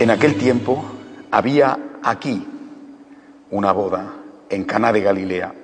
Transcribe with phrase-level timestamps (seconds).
[0.00, 0.82] En aquel tiempo
[1.30, 2.42] había aquí
[3.50, 4.14] una boda
[4.48, 5.54] en Caná de Galilea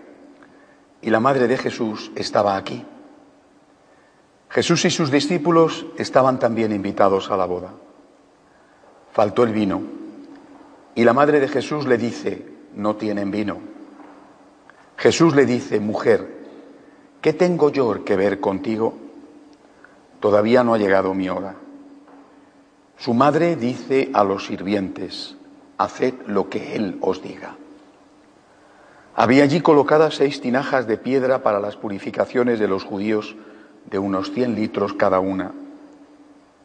[1.01, 2.85] y la madre de Jesús estaba aquí.
[4.51, 7.73] Jesús y sus discípulos estaban también invitados a la boda.
[9.11, 9.81] Faltó el vino
[10.95, 13.57] y la madre de Jesús le dice, no tienen vino.
[14.99, 16.45] Jesús le dice, mujer,
[17.23, 18.99] ¿qué tengo yo que ver contigo?
[20.21, 21.55] Todavía no ha llegado mi hora.
[22.99, 25.37] Su madre dice a los sirvientes,
[25.79, 27.57] haced lo que él os diga.
[29.15, 33.37] Había allí colocadas seis tinajas de piedra para las purificaciones de los judíos
[33.87, 35.53] de unos cien litros cada una.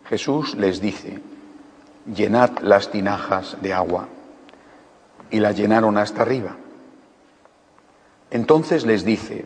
[0.05, 1.21] Jesús les dice,
[2.13, 4.07] llenad las tinajas de agua.
[5.29, 6.57] Y la llenaron hasta arriba.
[8.31, 9.45] Entonces les dice,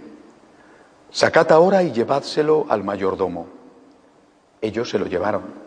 [1.11, 3.47] sacad ahora y llevádselo al mayordomo.
[4.61, 5.64] Ellos se lo llevaron.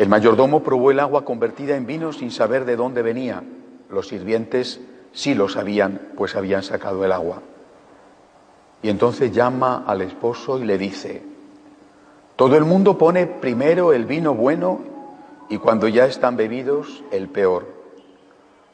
[0.00, 3.42] El mayordomo probó el agua convertida en vino sin saber de dónde venía.
[3.90, 4.80] Los sirvientes
[5.12, 7.42] sí lo sabían, pues habían sacado el agua.
[8.82, 11.22] Y entonces llama al esposo y le dice,
[12.34, 14.80] todo el mundo pone primero el vino bueno
[15.50, 17.66] y cuando ya están bebidos, el peor.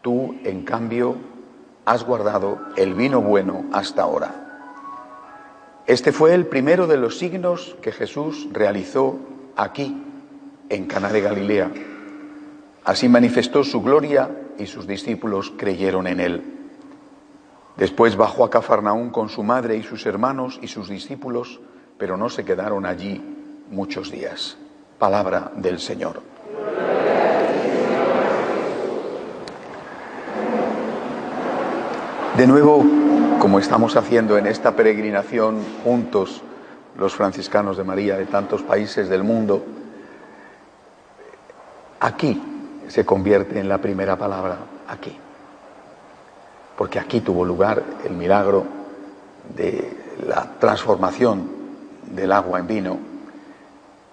[0.03, 1.16] Tú, en cambio,
[1.87, 4.69] has guardado el vino bueno hasta ahora.
[5.88, 9.19] Este fue el primero de los signos que Jesús realizó
[9.56, 10.06] aquí
[10.69, 11.71] en Cana de Galilea.
[12.84, 16.43] Así manifestó su gloria y sus discípulos creyeron en él.
[17.77, 21.60] Después bajó a Cafarnaún con su madre y sus hermanos y sus discípulos,
[21.99, 23.21] pero no se quedaron allí
[23.71, 24.56] muchos días.
[24.99, 26.22] Palabra del Señor.
[32.37, 32.84] De nuevo,
[33.38, 36.43] como estamos haciendo en esta peregrinación juntos
[36.99, 39.65] los franciscanos de María de tantos países del mundo,
[42.06, 42.41] Aquí
[42.87, 45.19] se convierte en la primera palabra, aquí.
[46.78, 48.65] Porque aquí tuvo lugar el milagro
[49.56, 51.50] de la transformación
[52.09, 52.99] del agua en vino,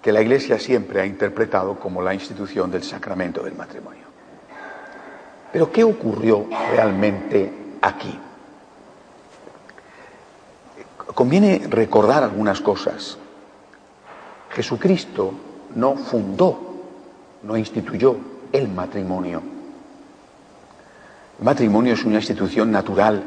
[0.02, 4.02] que la Iglesia siempre ha interpretado como la institución del sacramento del matrimonio.
[5.52, 8.18] Pero ¿qué ocurrió realmente aquí?
[11.14, 13.18] Conviene recordar algunas cosas.
[14.50, 15.32] Jesucristo
[15.76, 16.73] no fundó
[17.44, 18.16] no instituyó
[18.52, 19.42] el matrimonio.
[21.38, 23.22] El matrimonio es una institución natural.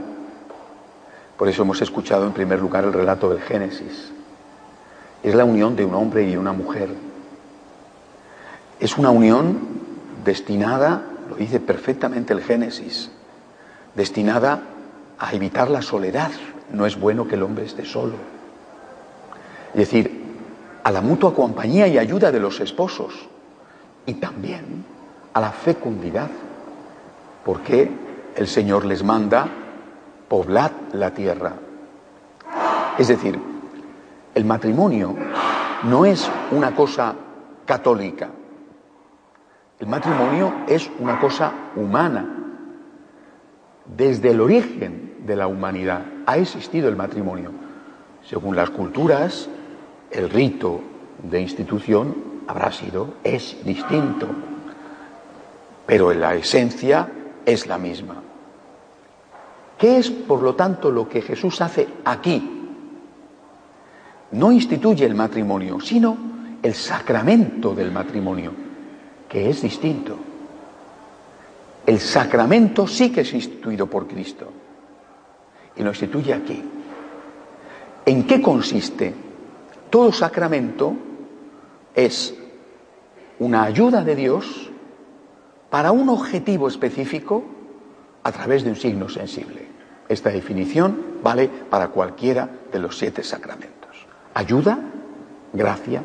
[1.38, 4.12] Por eso hemos escuchado en primer lugar el relato del Génesis.
[5.22, 6.90] Es la unión de un hombre y una mujer.
[8.80, 9.58] Es una unión
[10.24, 13.12] destinada, lo dice perfectamente el Génesis,
[13.96, 14.62] destinada
[15.20, 16.32] a evitar la soledad.
[16.72, 18.16] No es bueno que el hombre esté solo.
[19.74, 20.26] Es decir,
[20.84, 23.28] a la mutua compañía y ayuda de los esposos
[24.08, 24.86] y también
[25.34, 26.30] a la fecundidad,
[27.46, 27.92] porque
[28.36, 29.48] el Señor les manda
[30.28, 31.54] poblad la tierra.
[32.98, 33.40] Es decir,
[34.34, 35.16] el matrimonio
[35.84, 37.14] no es una cosa
[37.66, 38.30] católica,
[39.80, 42.34] el matrimonio es una cosa humana.
[43.86, 47.52] Desde el origen de la humanidad ha existido el matrimonio.
[48.24, 49.48] Según las culturas,
[50.10, 50.82] el rito
[51.22, 54.28] de institución habrá sido, es distinto,
[55.86, 57.10] pero en la esencia
[57.46, 58.16] es la misma.
[59.78, 62.54] ¿Qué es, por lo tanto, lo que Jesús hace aquí?
[64.32, 66.18] No instituye el matrimonio, sino
[66.62, 68.52] el sacramento del matrimonio,
[69.30, 70.18] que es distinto.
[71.86, 74.52] El sacramento sí que es instituido por Cristo
[75.76, 76.62] y lo instituye aquí.
[78.06, 79.14] ¿En qué consiste?
[79.90, 80.94] Todo sacramento
[81.98, 82.36] es
[83.40, 84.70] una ayuda de Dios
[85.72, 87.44] para un objetivo específico
[88.24, 89.68] a través de un signo sensible.
[90.08, 94.06] Esta definición vale para cualquiera de los siete sacramentos.
[94.36, 94.78] Ayuda,
[95.52, 96.04] gracia.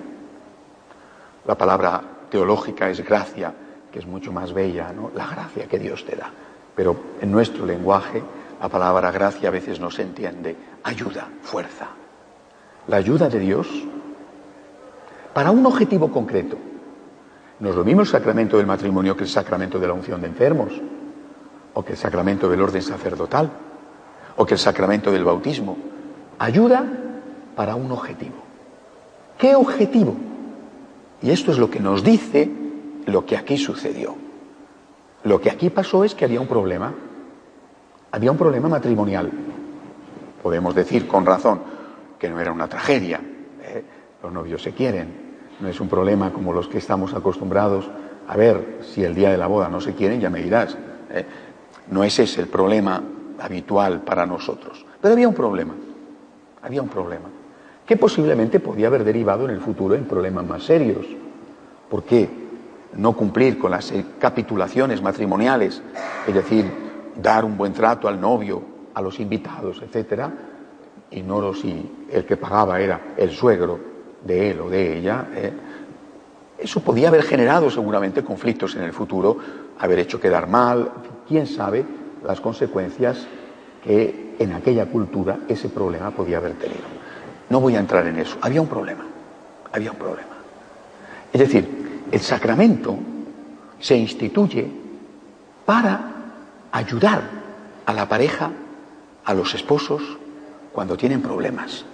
[1.46, 3.52] La palabra teológica es gracia,
[3.92, 5.10] que es mucho más bella, ¿no?
[5.14, 6.30] La gracia que Dios te da.
[6.74, 8.22] Pero en nuestro lenguaje
[8.62, 10.56] la palabra gracia a veces no se entiende.
[10.84, 11.88] Ayuda, fuerza.
[12.86, 13.68] La ayuda de Dios
[15.34, 16.56] para un objetivo concreto.
[17.60, 20.26] No es lo mismo el sacramento del matrimonio que el sacramento de la unción de
[20.26, 20.72] enfermos,
[21.74, 23.50] o que el sacramento del orden sacerdotal,
[24.36, 25.76] o que el sacramento del bautismo.
[26.38, 26.84] Ayuda
[27.54, 28.36] para un objetivo.
[29.38, 30.16] ¿Qué objetivo?
[31.22, 32.50] Y esto es lo que nos dice
[33.06, 34.14] lo que aquí sucedió.
[35.24, 36.92] Lo que aquí pasó es que había un problema.
[38.10, 39.30] Había un problema matrimonial.
[40.42, 41.60] Podemos decir con razón
[42.18, 43.20] que no era una tragedia.
[44.22, 44.24] ¿Eh?
[44.24, 45.32] Los novios se quieren.
[45.60, 47.88] No es un problema como los que estamos acostumbrados
[48.28, 50.76] a ver si el día de la boda no se quieren, ya me dirás.
[51.10, 51.26] ¿eh?
[51.90, 53.02] No es ese el problema
[53.40, 54.84] habitual para nosotros.
[55.00, 55.74] Pero había un problema.
[56.62, 57.28] Había un problema.
[57.84, 61.06] Que posiblemente podía haber derivado en el futuro en problemas más serios.
[61.90, 62.42] ¿Por qué?
[62.94, 65.82] no cumplir con las capitulaciones matrimoniales,
[66.26, 66.70] es decir,
[67.16, 68.62] dar un buen trato al novio,
[68.94, 70.30] a los invitados, etcétera,
[71.10, 73.91] ignoro si el que pagaba era el suegro
[74.24, 75.52] de él o de ella, ¿eh?
[76.58, 79.36] eso podía haber generado seguramente conflictos en el futuro,
[79.78, 80.90] haber hecho quedar mal,
[81.26, 81.84] quién sabe
[82.24, 83.26] las consecuencias
[83.82, 86.84] que en aquella cultura ese problema podía haber tenido.
[87.50, 89.04] No voy a entrar en eso, había un problema,
[89.72, 90.36] había un problema.
[91.32, 92.96] Es decir, el sacramento
[93.80, 94.70] se instituye
[95.66, 96.00] para
[96.70, 97.22] ayudar
[97.86, 98.50] a la pareja,
[99.24, 100.02] a los esposos,
[100.72, 101.84] cuando tienen problemas.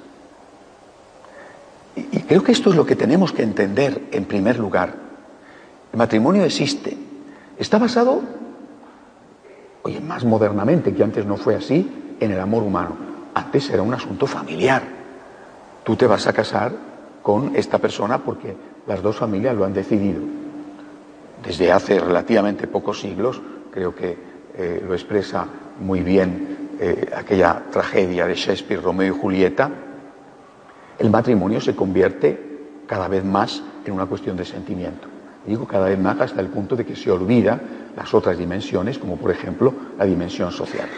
[2.12, 4.94] Y, creo que esto es lo que tenemos que entender en primer lugar.
[5.92, 6.96] El matrimonio existe.
[7.58, 8.20] Está basado,
[9.82, 12.96] oye, más modernamente, que antes no fue así, en el amor humano.
[13.34, 14.82] Antes era un asunto familiar.
[15.84, 16.72] Tú te vas a casar
[17.22, 18.54] con esta persona porque
[18.86, 20.20] las dos familias lo han decidido.
[21.44, 23.40] Desde hace relativamente pocos siglos,
[23.70, 24.16] creo que
[24.56, 25.46] eh, lo expresa
[25.80, 29.70] muy bien eh, aquella tragedia de Shakespeare, Romeo y Julieta,
[30.98, 32.48] el matrimonio se convierte
[32.86, 35.08] cada vez más en una cuestión de sentimiento.
[35.46, 37.60] Digo cada vez más hasta el punto de que se olvida
[37.96, 40.88] las otras dimensiones, como por ejemplo la dimensión social.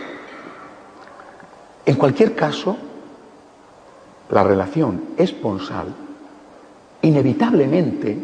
[1.86, 2.76] En cualquier caso,
[4.30, 5.88] la relación esponsal
[7.02, 8.18] inevitablemente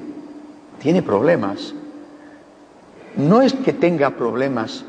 [0.79, 1.75] tiene problemas.
[3.17, 4.85] No es que tenga problemas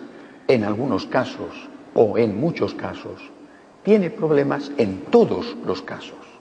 [0.47, 3.31] en algunos casos o en muchos casos,
[3.83, 6.36] tiene problemas en todos los casos.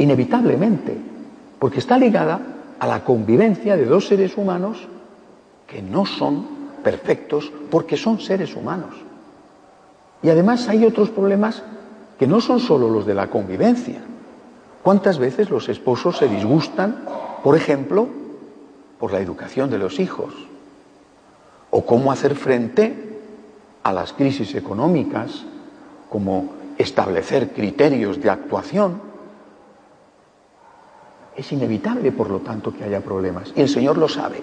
[0.00, 0.96] Inevitablemente,
[1.58, 2.40] porque está ligada
[2.78, 4.88] a la convivencia de dos seres humanos
[5.66, 6.44] que no son
[6.82, 8.94] perfectos porque son seres humanos.
[10.22, 11.62] Y además hay otros problemas
[12.18, 14.00] que no son solo los de la convivencia,
[14.82, 17.04] ¿Cuántas veces los esposos se disgustan,
[17.44, 18.08] por ejemplo,
[18.98, 20.32] por la educación de los hijos?
[21.70, 23.20] ¿O cómo hacer frente
[23.82, 25.44] a las crisis económicas?
[26.08, 29.09] como establecer criterios de actuación?
[31.40, 33.50] Es inevitable, por lo tanto, que haya problemas.
[33.56, 34.42] Y el Señor lo sabe.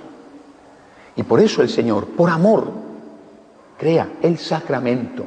[1.16, 2.72] Y por eso el Señor, por amor,
[3.78, 5.24] crea el sacramento,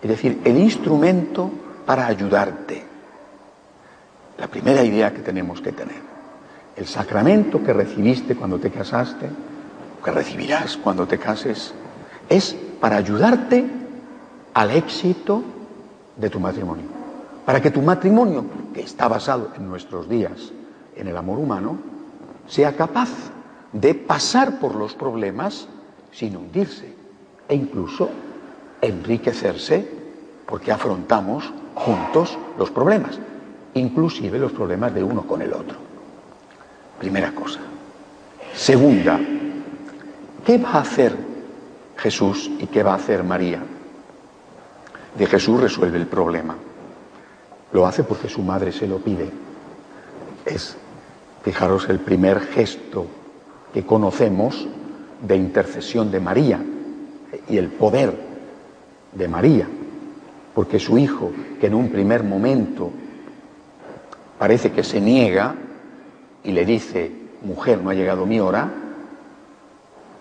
[0.00, 1.50] es decir, el instrumento
[1.84, 2.82] para ayudarte.
[4.38, 6.00] La primera idea que tenemos que tener.
[6.74, 9.28] El sacramento que recibiste cuando te casaste,
[10.02, 11.74] que recibirás cuando te cases,
[12.30, 13.62] es para ayudarte
[14.54, 15.42] al éxito
[16.16, 16.86] de tu matrimonio.
[17.44, 18.42] Para que tu matrimonio,
[18.76, 20.52] que está basado en nuestros días
[20.94, 21.78] en el amor humano,
[22.46, 23.08] sea capaz
[23.72, 25.66] de pasar por los problemas
[26.12, 26.94] sin hundirse
[27.48, 28.10] e incluso
[28.82, 29.88] enriquecerse
[30.46, 33.18] porque afrontamos juntos los problemas
[33.76, 35.76] inclusive los problemas de uno con el otro.
[36.98, 37.60] Primera cosa.
[38.54, 39.18] Segunda,
[40.44, 41.14] ¿qué va a hacer
[41.96, 43.62] Jesús y qué va a hacer María?
[45.16, 46.56] De Jesús resuelve el problema.
[47.72, 49.30] Lo hace porque su madre se lo pide.
[50.44, 50.76] Es,
[51.42, 53.06] fijaros, el primer gesto
[53.72, 54.66] que conocemos
[55.20, 56.60] de intercesión de María
[57.48, 58.14] y el poder
[59.12, 59.66] de María,
[60.54, 61.30] porque su hijo,
[61.60, 62.90] que en un primer momento
[64.38, 65.54] parece que se niega
[66.44, 67.10] y le dice,
[67.42, 68.70] mujer, no ha llegado mi hora,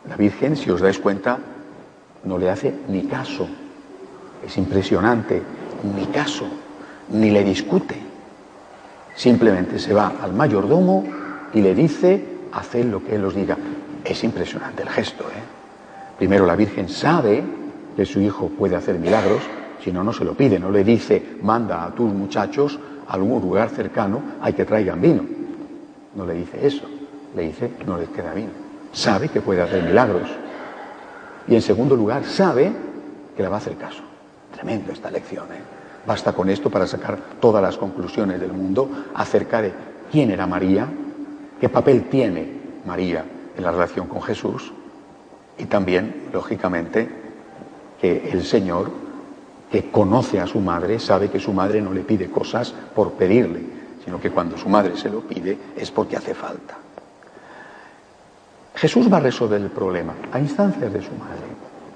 [0.08, 1.40] la Virgen, si os dais cuenta,
[2.24, 3.48] no le hace ni caso.
[4.46, 5.42] Es impresionante,
[5.96, 6.46] ni caso,
[7.10, 7.96] ni le discute.
[9.16, 11.06] Simplemente se va al mayordomo
[11.54, 13.58] y le dice, haced lo que él os diga.
[14.04, 15.24] Es impresionante el gesto.
[15.24, 15.44] ¿eh?
[16.18, 17.44] Primero la Virgen sabe
[17.96, 19.42] que su hijo puede hacer milagros,
[19.84, 23.42] si no, no se lo pide, no le dice, manda a tus muchachos a algún
[23.42, 25.24] lugar cercano hay que traigan vino.
[26.16, 26.86] No le dice eso,
[27.36, 28.50] le dice, no les queda vino.
[28.92, 30.30] Sabe que puede hacer milagros.
[31.48, 32.72] Y en segundo lugar, sabe
[33.36, 34.02] que le va a hacer caso.
[34.54, 35.46] Tremendo esta lección.
[35.52, 35.75] ¿eh?
[36.06, 39.74] Basta con esto para sacar todas las conclusiones del mundo acerca de
[40.12, 40.88] quién era María,
[41.60, 42.48] qué papel tiene
[42.86, 43.26] María
[43.58, 44.72] en la relación con Jesús
[45.58, 47.08] y también, lógicamente,
[48.00, 48.92] que el Señor,
[49.72, 53.62] que conoce a su madre, sabe que su madre no le pide cosas por pedirle,
[54.04, 56.78] sino que cuando su madre se lo pide es porque hace falta.
[58.76, 61.46] Jesús va a resolver el problema a instancias de su madre.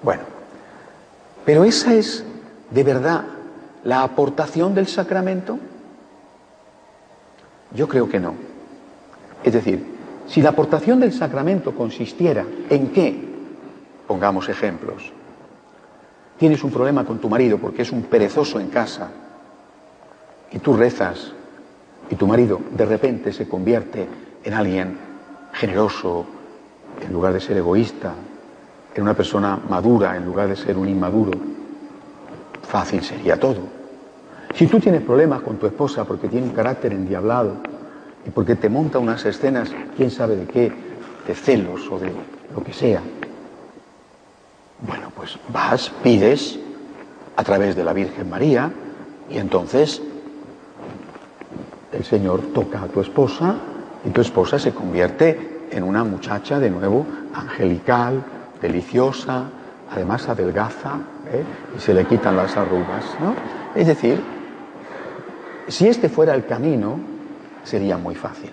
[0.01, 0.23] Bueno,
[1.45, 2.23] pero esa es
[2.71, 3.25] de verdad
[3.83, 5.57] la aportación del sacramento.
[7.73, 8.33] Yo creo que no.
[9.43, 9.85] Es decir,
[10.27, 13.29] si la aportación del sacramento consistiera en que,
[14.07, 15.11] pongamos ejemplos,
[16.37, 19.09] tienes un problema con tu marido porque es un perezoso en casa
[20.51, 21.31] y tú rezas
[22.09, 24.07] y tu marido de repente se convierte
[24.43, 24.97] en alguien
[25.53, 26.25] generoso,
[27.01, 28.13] en lugar de ser egoísta,
[28.95, 31.31] en una persona madura en lugar de ser un inmaduro,
[32.69, 33.61] fácil sería todo.
[34.55, 37.57] Si tú tienes problemas con tu esposa porque tiene un carácter endiablado
[38.25, 40.71] y porque te monta unas escenas, quién sabe de qué,
[41.27, 42.11] de celos o de
[42.55, 43.01] lo que sea,
[44.87, 46.59] bueno, pues vas, pides
[47.35, 48.71] a través de la Virgen María
[49.29, 50.01] y entonces
[51.91, 53.55] el Señor toca a tu esposa
[54.05, 58.23] y tu esposa se convierte en una muchacha de nuevo angelical,
[58.61, 59.49] deliciosa,
[59.91, 60.99] además adelgaza
[61.31, 61.43] ¿eh?
[61.75, 63.05] y se le quitan las arrugas.
[63.19, 63.33] ¿no?
[63.75, 64.21] Es decir,
[65.67, 66.99] si este fuera el camino,
[67.63, 68.51] sería muy fácil.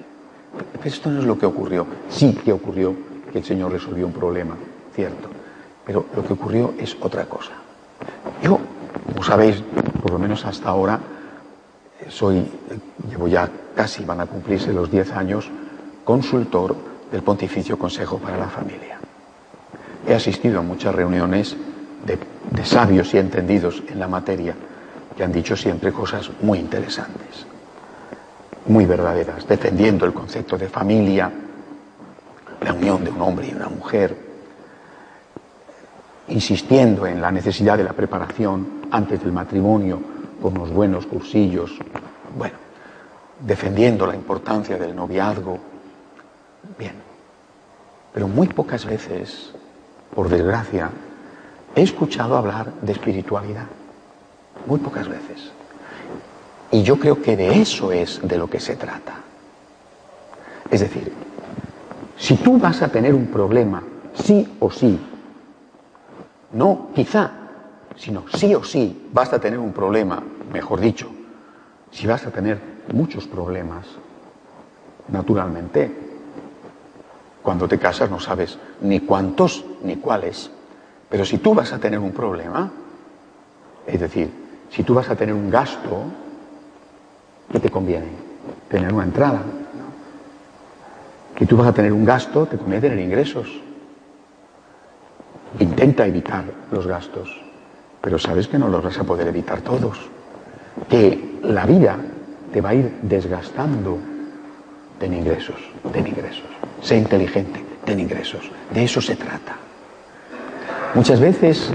[0.72, 1.86] Pero esto no es lo que ocurrió.
[2.08, 2.94] Sí que ocurrió
[3.32, 4.56] que el Señor resolvió un problema,
[4.94, 5.28] cierto.
[5.84, 7.52] Pero lo que ocurrió es otra cosa.
[8.42, 8.58] Yo,
[9.06, 9.62] como sabéis,
[10.02, 11.00] por lo menos hasta ahora,
[12.08, 12.44] soy,
[13.08, 15.50] llevo ya casi, van a cumplirse los 10 años,
[16.04, 16.74] consultor
[17.10, 18.95] del Pontificio Consejo para la Familia.
[20.06, 21.56] He asistido a muchas reuniones
[22.04, 24.54] de, sabios y entendidos en la materia
[25.16, 27.46] que han dicho siempre cosas muy interesantes,
[28.66, 31.30] muy verdaderas, defendiendo el concepto de familia,
[32.60, 34.16] la unión de un hombre y una mujer,
[36.28, 40.00] insistiendo en la necesidad de la preparación antes del matrimonio
[40.40, 41.72] con unos buenos cursillos,
[42.36, 42.56] bueno,
[43.40, 45.58] defendiendo la importancia del noviazgo,
[46.78, 46.94] Bien.
[48.12, 49.52] Pero muy pocas veces,
[50.14, 50.90] por desgracia,
[51.74, 53.66] he escuchado hablar de espiritualidad.
[54.66, 55.52] Muy pocas veces.
[56.70, 59.14] Y yo creo que de eso es de lo que se trata.
[60.70, 61.12] Es decir,
[62.16, 63.82] si tú vas a tener un problema,
[64.14, 64.98] sí o sí,
[66.52, 67.30] no quizá,
[67.96, 70.22] sino sí o sí vas a tener un problema,
[70.52, 71.08] mejor dicho,
[71.90, 72.60] si vas a tener
[72.92, 73.86] muchos problemas,
[75.08, 76.05] naturalmente,
[77.46, 80.50] cuando te casas no sabes ni cuántos ni cuáles.
[81.08, 82.68] Pero si tú vas a tener un problema,
[83.86, 84.28] es decir,
[84.68, 86.02] si tú vas a tener un gasto,
[87.52, 88.08] ¿qué te conviene?
[88.68, 89.42] Tener una entrada.
[91.36, 93.46] Que tú vas a tener un gasto, te conviene tener ingresos.
[95.60, 97.30] Intenta evitar los gastos,
[98.00, 100.00] pero sabes que no los vas a poder evitar todos.
[100.88, 101.96] Que la vida
[102.52, 104.15] te va a ir desgastando
[104.98, 105.56] ten ingresos,
[105.92, 106.46] ten ingresos.
[106.82, 108.50] Sé inteligente, ten ingresos.
[108.72, 109.56] De eso se trata.
[110.94, 111.70] Muchas veces,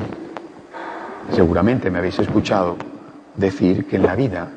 [1.31, 2.77] seguramente me habéis escuchado
[3.35, 4.49] decir que en la vida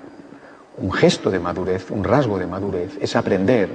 [0.79, 3.69] un gesto de madurez, un rasgo de madurez, es aprender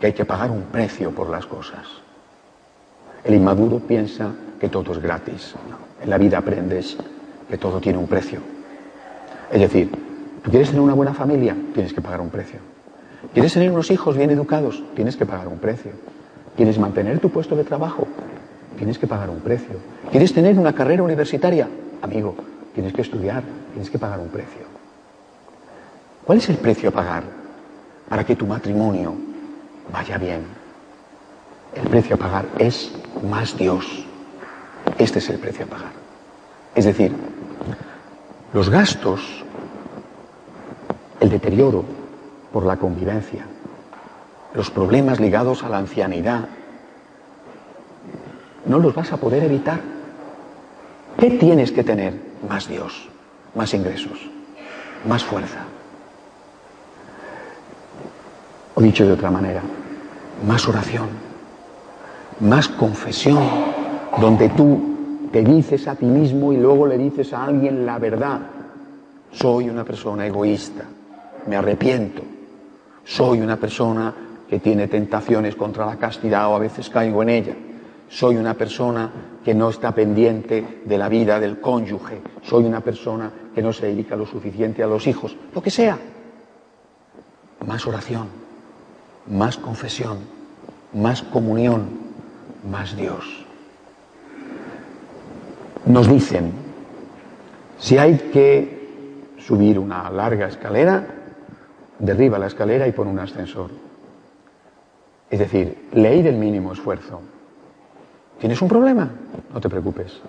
[0.00, 1.86] que hay que pagar un precio por las cosas.
[3.24, 5.54] El inmaduro piensa que todo es gratis.
[6.02, 6.96] En la vida aprendes
[7.48, 8.40] que todo tiene un precio.
[9.50, 9.90] Es decir,
[10.42, 11.56] ¿tú quieres tener una buena familia?
[11.72, 12.75] Tienes que pagar un precio.
[13.32, 14.82] ¿Quieres tener unos hijos bien educados?
[14.94, 15.92] Tienes que pagar un precio.
[16.56, 18.06] ¿Quieres mantener tu puesto de trabajo?
[18.76, 19.76] Tienes que pagar un precio.
[20.10, 21.68] ¿Quieres tener una carrera universitaria?
[22.02, 22.34] Amigo,
[22.74, 23.42] tienes que estudiar,
[23.72, 24.62] tienes que pagar un precio.
[26.24, 27.24] ¿Cuál es el precio a pagar
[28.08, 29.14] para que tu matrimonio
[29.92, 30.42] vaya bien?
[31.74, 32.92] El precio a pagar es
[33.28, 34.06] más Dios.
[34.98, 35.92] Este es el precio a pagar.
[36.74, 37.12] Es decir,
[38.52, 39.44] los gastos,
[41.20, 41.84] el deterioro,
[42.56, 43.44] por la convivencia,
[44.54, 46.48] los problemas ligados a la ancianidad,
[48.64, 49.78] no los vas a poder evitar.
[51.18, 52.14] ¿Qué tienes que tener?
[52.48, 53.10] Más Dios,
[53.54, 54.30] más ingresos,
[55.06, 55.58] más fuerza.
[58.74, 59.60] O dicho de otra manera,
[60.48, 61.08] más oración,
[62.40, 63.46] más confesión,
[64.18, 68.40] donde tú te dices a ti mismo y luego le dices a alguien la verdad.
[69.30, 70.84] Soy una persona egoísta,
[71.46, 72.22] me arrepiento,
[73.06, 74.12] soy una persona
[74.48, 77.54] que tiene tentaciones contra la castidad o a veces caigo en ella.
[78.08, 79.10] Soy una persona
[79.44, 82.20] que no está pendiente de la vida del cónyuge.
[82.42, 85.36] Soy una persona que no se dedica lo suficiente a los hijos.
[85.54, 85.96] Lo que sea.
[87.64, 88.26] Más oración,
[89.28, 90.18] más confesión,
[90.92, 91.88] más comunión,
[92.68, 93.46] más Dios.
[95.86, 96.52] Nos dicen,
[97.78, 101.06] si hay que subir una larga escalera,
[101.98, 103.70] derriba la escalera y pon un ascensor.
[105.30, 107.20] Es decir, ley del mínimo esfuerzo.
[108.38, 109.10] ¿Tienes un problema?
[109.52, 110.20] No te preocupes.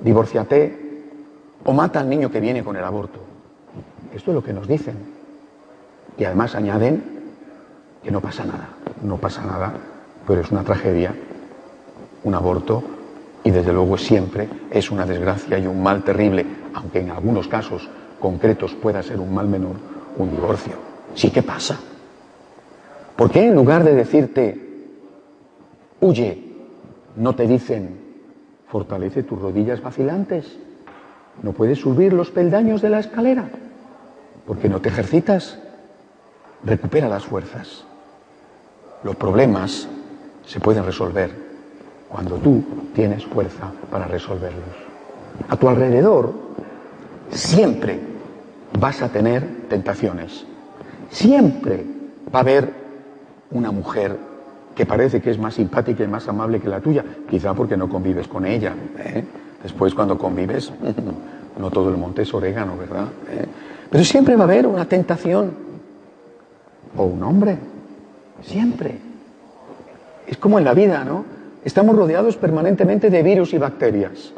[0.00, 0.92] Divórciate
[1.64, 3.20] o mata al niño que viene con el aborto.
[4.14, 4.96] Esto es lo que nos dicen.
[6.18, 7.02] Y además añaden
[8.02, 8.68] que no pasa nada.
[9.02, 9.72] No pasa nada,
[10.26, 11.14] pero es una tragedia,
[12.24, 12.82] un aborto,
[13.44, 17.88] y desde luego siempre es una desgracia y un mal terrible, aunque en algunos casos
[18.20, 19.76] concretos pueda ser un mal menor,
[20.16, 20.74] un divorcio.
[21.14, 21.78] Sí que pasa.
[23.16, 24.58] ¿Por qué en lugar de decirte,
[26.00, 26.42] huye,
[27.16, 27.98] no te dicen,
[28.68, 30.58] fortalece tus rodillas vacilantes?
[31.42, 33.48] No puedes subir los peldaños de la escalera
[34.46, 35.58] porque no te ejercitas.
[36.64, 37.84] Recupera las fuerzas.
[39.02, 39.88] Los problemas
[40.46, 41.30] se pueden resolver
[42.08, 42.62] cuando tú
[42.94, 44.76] tienes fuerza para resolverlos.
[45.48, 46.32] A tu alrededor
[47.30, 48.11] siempre
[48.78, 50.44] vas a tener tentaciones.
[51.10, 51.84] Siempre
[52.34, 52.72] va a haber
[53.50, 54.16] una mujer
[54.74, 57.88] que parece que es más simpática y más amable que la tuya, quizá porque no
[57.88, 58.74] convives con ella.
[58.98, 59.24] ¿eh?
[59.62, 60.72] Después cuando convives,
[61.58, 63.08] no todo el monte es orégano, ¿verdad?
[63.30, 63.46] ¿Eh?
[63.90, 65.52] Pero siempre va a haber una tentación.
[66.96, 67.58] O un hombre.
[68.42, 68.98] Siempre.
[70.26, 71.24] Es como en la vida, ¿no?
[71.64, 74.32] Estamos rodeados permanentemente de virus y bacterias.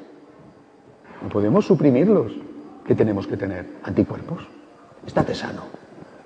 [1.22, 2.32] No podemos suprimirlos.
[2.86, 3.66] ¿Qué tenemos que tener?
[3.82, 4.46] Anticuerpos.
[5.06, 5.62] Estate sano,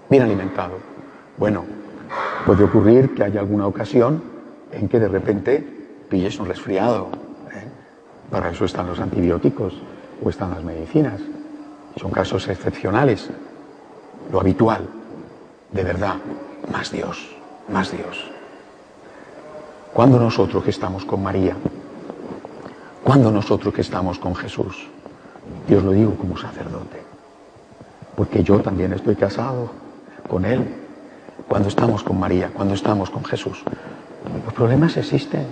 [0.08, 0.78] bien alimentado.
[1.36, 1.64] Bueno,
[2.46, 4.22] Puede ocurrir que haya alguna ocasión
[4.72, 5.62] en que de repente
[6.08, 7.08] pilles un resfriado.
[7.52, 7.68] ¿eh?
[8.30, 9.74] Para eso están los antibióticos
[10.22, 11.20] o están las medicinas.
[11.96, 13.28] Son casos excepcionales.
[14.32, 14.88] Lo habitual,
[15.72, 16.16] de verdad,
[16.72, 17.36] más Dios,
[17.70, 18.30] más Dios.
[19.92, 21.56] Cuando nosotros que estamos con María,
[23.04, 24.88] cuando nosotros que estamos con Jesús,
[25.68, 27.02] Dios lo digo como sacerdote,
[28.16, 29.70] porque yo también estoy casado
[30.28, 30.64] con Él,
[31.46, 33.62] cuando estamos con María, cuando estamos con Jesús.
[34.44, 35.46] Los problemas existen,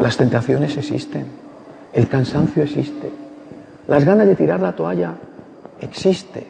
[0.00, 1.26] las tentaciones existen,
[1.92, 3.10] el cansancio existe,
[3.86, 5.14] las ganas de tirar la toalla
[5.80, 6.46] existe.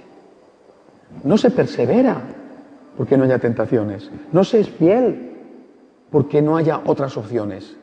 [1.22, 2.20] No se persevera
[2.96, 5.33] porque no haya tentaciones, no se es fiel
[6.11, 7.77] porque no haya otras opciones,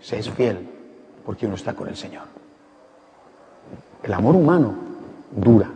[0.00, 0.68] se es fiel
[1.24, 2.43] porque uno está con el Señor.
[4.04, 4.74] El amor humano
[5.34, 5.68] dura,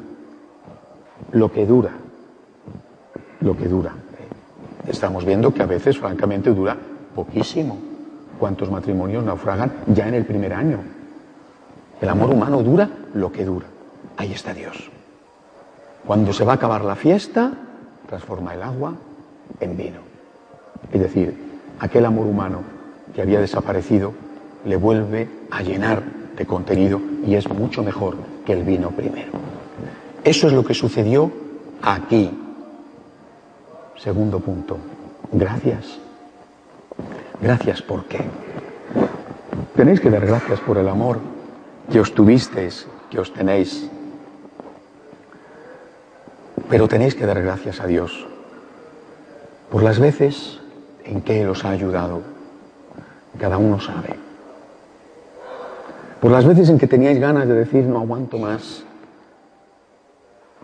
[1.32, 1.90] lo que dura,
[3.40, 3.92] lo que dura
[4.88, 6.76] estamos viendo que a veces, francamente, dura
[7.14, 7.78] poquísimo.
[8.38, 10.78] ¿Cuántos matrimonios naufragan ya en el primer año?
[12.00, 13.66] El amor humano dura lo que dura.
[14.16, 14.90] Ahí está Dios.
[16.06, 17.52] Cuando se va a acabar la fiesta,
[18.08, 18.94] transforma el agua
[19.60, 19.98] en vino.
[20.92, 21.36] Es decir,
[21.80, 22.62] aquel amor humano
[23.14, 24.12] que había desaparecido
[24.64, 26.02] le vuelve a llenar
[26.38, 29.32] de contenido y es mucho mejor que el vino primero.
[30.24, 31.30] Eso es lo que sucedió
[31.82, 32.30] aquí,
[33.98, 34.78] Segundo punto,
[35.32, 35.98] gracias.
[37.40, 38.20] Gracias por qué.
[39.74, 41.18] Tenéis que dar gracias por el amor
[41.90, 43.90] que os tuvisteis, que os tenéis.
[46.70, 48.26] Pero tenéis que dar gracias a Dios
[49.70, 50.60] por las veces
[51.04, 52.22] en que Él os ha ayudado.
[53.38, 54.27] Cada uno sabe.
[56.20, 58.82] Por las veces en que teníais ganas de decir no aguanto más.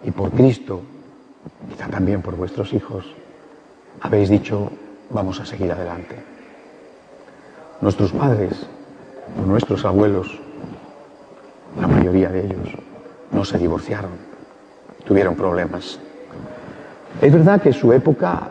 [0.03, 0.81] Y por Cristo,
[1.71, 3.07] quizá también por vuestros hijos,
[4.01, 4.71] habéis dicho,
[5.11, 6.17] vamos a seguir adelante.
[7.81, 8.67] Nuestros padres,
[9.47, 10.41] nuestros abuelos,
[11.81, 12.69] la mayoría de ellos,
[13.31, 14.11] no se divorciaron,
[15.07, 16.01] tuvieron problemas.
[17.21, 18.49] Es verdad que en su época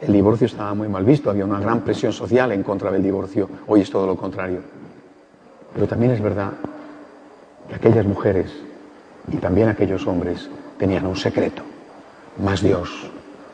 [0.00, 3.50] el divorcio estaba muy mal visto, había una gran presión social en contra del divorcio,
[3.66, 4.85] hoy es todo lo contrario.
[5.76, 6.52] Pero también es verdad
[7.68, 8.50] que aquellas mujeres
[9.30, 11.62] y también aquellos hombres tenían un secreto,
[12.42, 12.88] más Dios,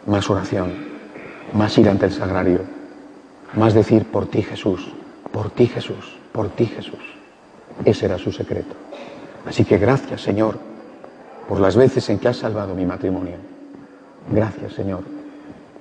[0.06, 0.72] más oración,
[1.52, 2.60] más ir ante el sagrario,
[3.54, 4.92] más decir por ti Jesús,
[5.32, 7.00] por ti Jesús, por ti Jesús.
[7.84, 8.76] Ese era su secreto.
[9.44, 10.60] Así que gracias Señor
[11.48, 13.38] por las veces en que has salvado mi matrimonio.
[14.30, 15.02] Gracias Señor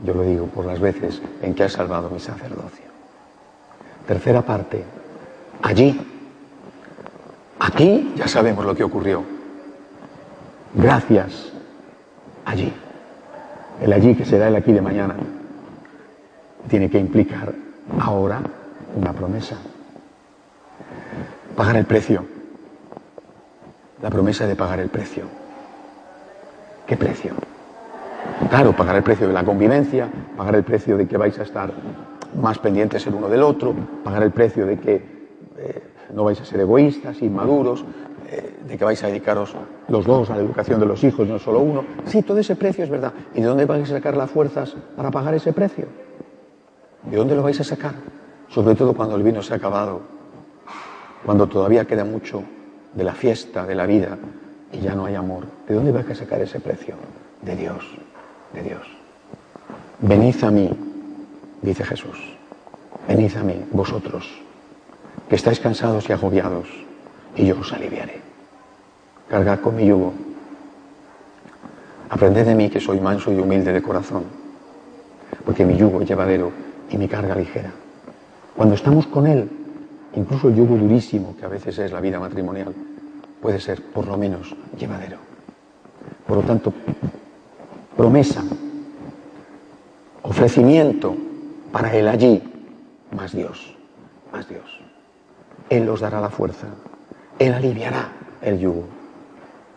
[0.04, 2.86] Yo lo digo por las veces en que has salvado mi sacerdocio.
[4.08, 4.84] Tercera parte,
[5.62, 6.00] allí,
[7.62, 9.24] aquí ya sabemos lo que ocurrió.
[10.74, 11.52] Gracias,
[12.45, 12.74] allí.
[13.82, 15.15] El allí que será el aquí de mañana
[16.69, 17.54] tiene que implicar
[18.00, 18.41] ahora
[18.95, 19.58] una promesa.
[21.56, 22.26] Pagar el precio.
[24.02, 25.26] La promesa de pagar el precio.
[26.88, 27.34] ¿Qué precio?
[28.50, 31.71] Claro, pagar el precio de la convivencia, pagar el precio de que vais a estar
[32.41, 34.95] más pendientes el uno del otro, pagar el precio de que
[35.58, 37.84] eh, no vais a ser egoístas, inmaduros,
[38.30, 39.54] eh, de que vais a dedicaros
[39.88, 41.84] los dos a la educación de los hijos, no solo uno.
[42.06, 43.13] Sí, todo ese precio es verdad.
[43.34, 45.86] ¿Y de dónde vais a sacar las fuerzas para pagar ese precio?
[47.04, 47.95] ¿De dónde lo vais a sacar?
[48.47, 50.02] Sobre todo cuando el vino se ha acabado,
[51.26, 52.43] cuando todavía queda mucho
[52.93, 54.17] de la fiesta, de la vida,
[54.71, 55.45] y ya no hay amor.
[55.67, 56.95] ¿De dónde vais a sacar ese precio?
[57.41, 57.84] De Dios,
[58.54, 58.82] de Dios.
[60.00, 60.69] Venid a mí,
[61.62, 62.38] dice Jesús.
[63.08, 64.41] Venid a mí, vosotros,
[65.32, 66.67] que estáis cansados y agobiados,
[67.38, 68.20] y yo os aliviaré.
[69.30, 70.12] Cargad con mi yugo.
[72.10, 74.26] Aprended de mí que soy manso y humilde de corazón,
[75.46, 76.52] porque mi yugo es llevadero
[76.89, 77.72] y mi carga ligera.
[78.58, 79.50] Cuando estamos con Él,
[80.17, 82.76] incluso el yugo durísimo que a veces es la vida matrimonial,
[83.41, 85.15] puede ser por lo menos llevadero.
[86.28, 86.74] Por lo tanto,
[87.96, 88.44] promesa,
[90.24, 91.15] ofrecimiento
[91.72, 92.44] para Él allí,
[93.15, 93.78] más Dios,
[94.34, 94.91] más Dios.
[95.72, 96.68] Él os dará la fuerza,
[97.40, 98.10] Él aliviará
[98.42, 98.84] el yugo,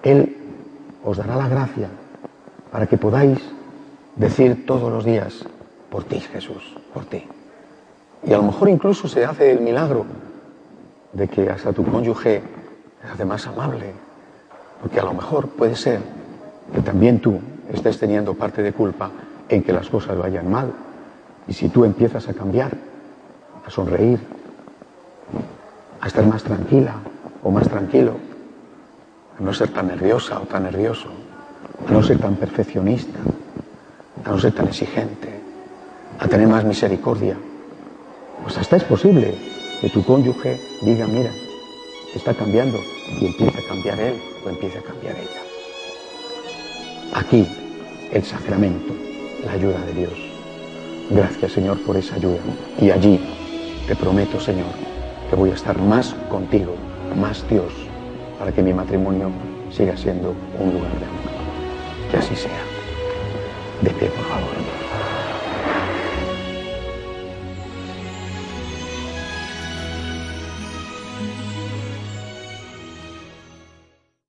[0.03, 0.37] Él
[1.05, 1.89] os dará la gracia
[2.73, 3.39] para que podáis
[4.17, 5.45] decir todos los días,
[5.91, 7.25] por ti Jesús, por ti.
[8.25, 10.05] Y a lo mejor incluso se hace el milagro
[11.13, 12.43] de que hasta tu cónyuge
[13.01, 13.93] se hace más amable,
[14.81, 16.01] porque a lo mejor puede ser
[16.75, 17.39] que también tú
[17.73, 19.13] estés teniendo parte de culpa
[19.49, 20.73] en que las cosas vayan mal.
[21.47, 22.73] Y si tú empiezas a cambiar,
[23.65, 24.19] a sonreír,
[26.01, 26.95] a estar más tranquila
[27.43, 28.17] o más tranquilo,
[29.39, 31.09] a no ser tan nerviosa o tan nervioso,
[31.87, 33.19] a no ser tan perfeccionista,
[34.25, 35.41] a no ser tan exigente,
[36.19, 37.37] a tener más misericordia,
[38.43, 39.35] pues hasta es posible
[39.81, 41.31] que tu cónyuge diga, mira,
[42.15, 42.79] está cambiando
[43.21, 45.43] y empiece a cambiar él o empiece a cambiar ella.
[47.15, 47.47] Aquí
[48.13, 48.95] el sacramento,
[49.45, 50.13] la ayuda de Dios.
[51.11, 52.39] Gracias Señor por esa ayuda.
[52.81, 53.21] Y allí
[53.87, 54.94] te prometo Señor
[55.35, 56.77] que voy a estar más contigo,
[57.21, 57.73] más Dios,
[58.39, 59.31] para que mi matrimonio
[59.69, 62.09] siga siendo un lugar de amor.
[62.09, 62.63] Que así sea.
[63.83, 64.84] De pie, por favor.